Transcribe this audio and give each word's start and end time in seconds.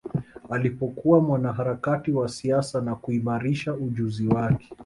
Alipokuwa 0.49 1.21
mwanaharakati 1.21 2.11
wa 2.11 2.29
siasa 2.29 2.81
na 2.81 2.95
kuimarisha 2.95 3.73
ujuzi 3.73 4.27
wake 4.27 4.69